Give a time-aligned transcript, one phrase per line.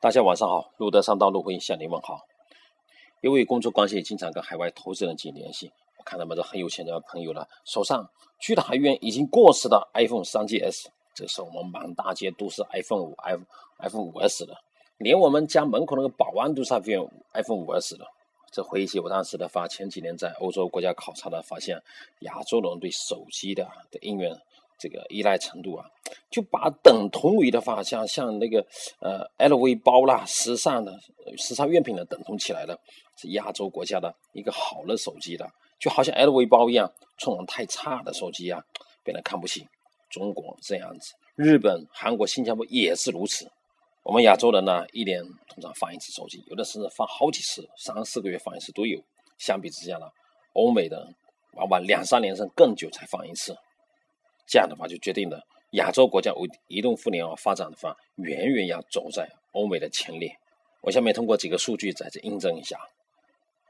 [0.00, 2.24] 大家晚上好，路德上道路会向您问好。
[3.20, 5.72] 因为工作关系，经常跟海外投资人进行联系。
[5.96, 8.08] 我看他们这很有钱的朋友了，手上
[8.38, 10.86] 居然还有已经过时的 iPhone 3GS。
[11.14, 13.44] 这时候我们满大街都是 iPhone 五、iPhone
[13.80, 14.56] iPhone 五 S 的，
[14.98, 18.06] 连我们家门口那个保安都是 iPhone iPhone 五 S 的。
[18.52, 21.76] 这回忆起我当时的发，前几年在欧洲国家考察的发现，
[22.20, 24.38] 亚洲人对手机的的应用。
[24.78, 25.90] 这个依赖程度啊，
[26.30, 28.64] 就把等同于的话，像像那个
[29.00, 30.98] 呃 LV 包啦，时尚的
[31.36, 32.78] 时尚用品的等同起来了，
[33.16, 38.62] 是亚洲国家的一个好的手机的，就好像 LV 包一样，充能太差的手机啊，
[39.02, 39.66] 被人看不起。
[40.10, 43.50] 中国这样子，日本、韩国、新加坡也是如此。
[44.02, 48.98] 我们亚洲人呢，一年通常换一次手机，有的甚至换好几次，三四个月换一次都有。
[49.36, 50.06] 相比之下呢，
[50.54, 51.06] 欧美的
[51.52, 53.54] 往往两三年甚至更久才换一次。
[54.46, 60.36] 这样的话，就决定了亚洲国家为移动互联网发展的话，远远要走在欧美的前列。
[60.80, 62.78] 我下面通过几个数据在这印证一下：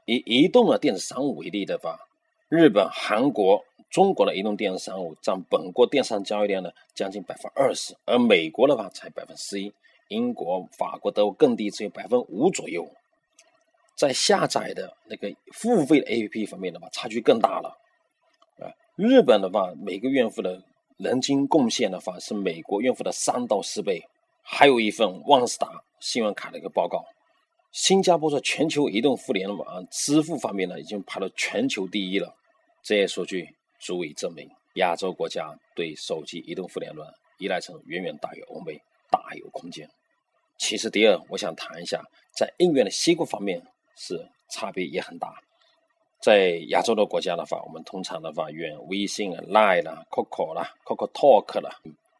[0.05, 1.99] 以移动的电子商务为例的话，
[2.47, 9.73] 日本、韩国、中国的移动电子商务占本国电商交易量的将近百分之二十，而美国的话才百分之十一，
[10.07, 12.87] 英国、法国、德国更低，只有百分之五左右。
[13.95, 17.77] 在下载的那个付费的 APP 方面的话，差距更大了。
[18.59, 20.63] 啊，日本的话，每个用户的
[20.99, 24.03] 人均贡献的话是美国用户的三到四倍。
[24.43, 27.05] 还有一份万事达信用卡的一个报告，
[27.71, 32.35] 新加坡在全球移动互联网支付方面呢，已经排到全球第一了。
[32.83, 39.89] 这些数据足以证明，亚洲国家对手机移动互联网依赖程度远远大于欧美，大有空间。
[40.57, 42.03] 其实，第二，我想谈一下，
[42.35, 43.61] 在应用的习惯方面
[43.95, 45.41] 是差别也很大。
[46.21, 51.71] 在亚洲的国家的话，我们通常的话用微信啊、Line 啦、Coco 啦、Coco Talk 啦，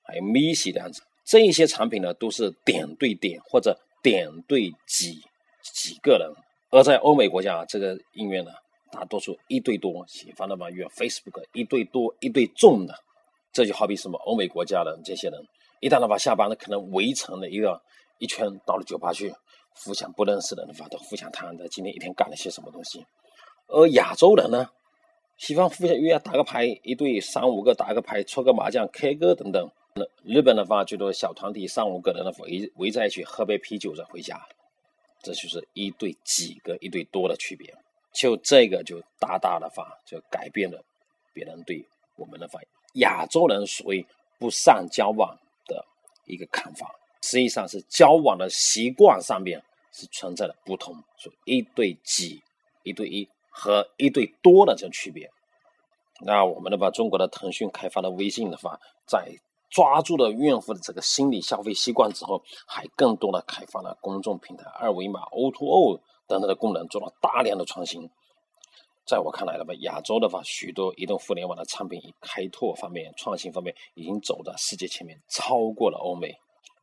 [0.04, 5.22] 还有 missi 这样子，这一些产品呢都是点对点或者点对几
[5.62, 6.32] 几个人。
[6.72, 8.52] 而在欧美国家，这个音乐呢
[8.92, 12.96] 大多数一对多，喜欢的嘛用 Facebook 一对多、一对众的。
[13.52, 15.46] 这就好比什么欧美国家的这些人，
[15.80, 17.82] 一旦的话下班了，可能围成了一个
[18.20, 19.34] 一圈到了酒吧去，
[19.76, 23.04] 互相不认识的人的话都互相谈的今天一天干了些什么东西。
[23.70, 24.70] 而亚洲人呢，
[25.38, 29.70] 喜欢互相约打个牌，一对三五个打个牌，搓个麻将，K 歌等等。
[29.96, 34.40] 那日本的话，最多小团体三五个人围围在一起喝杯啤酒再回家，
[35.22, 37.74] 这就是一对几个一对多的区别。
[38.12, 40.84] 就这个就大大的话就改变了
[41.32, 44.04] 别人对我们的反应亚洲人所谓
[44.40, 45.38] 不善交往
[45.68, 45.86] 的
[46.26, 46.92] 一个看法，
[47.22, 52.42] 实际上是交往的习惯上面是存在的不同，说一对几，
[52.82, 53.30] 一对一。
[53.60, 55.30] 和一对多的这种区别，
[56.22, 59.36] 那我们的话，中国的腾讯开发的微信的话，在
[59.70, 68.10] 抓住了用户的这个心理消费习惯之后，还更多的开发了公众平台、二维码、O2O 等等的功能，做了大量的创新。
[69.06, 76.34] 在我看来的话，亚洲的话，许多移动互联网的产品开拓方面、创新方面已经走在世界前面，超过了欧美。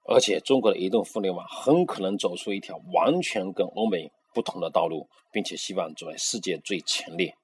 [0.05, 4.13] 而且，中国的移动互联网很可能走出一条完全跟欧美。
[4.37, 7.35] 不同的道路，并且希望走在世界最前列。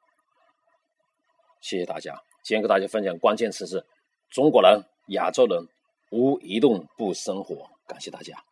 [1.62, 3.82] 谢谢大家，今天跟大家分享关键词是
[4.28, 5.66] 中国人、亚洲人
[6.10, 7.66] 无移动不生活。
[7.86, 8.44] 感谢大家。